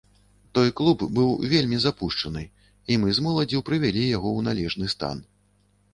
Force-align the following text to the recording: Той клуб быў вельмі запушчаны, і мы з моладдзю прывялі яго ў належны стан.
Той 0.57 0.69
клуб 0.79 1.03
быў 1.19 1.29
вельмі 1.51 1.77
запушчаны, 1.83 2.43
і 2.95 2.99
мы 3.03 3.13
з 3.19 3.27
моладдзю 3.29 3.59
прывялі 3.69 4.03
яго 4.17 4.29
ў 4.37 4.39
належны 4.51 4.85
стан. 4.99 5.17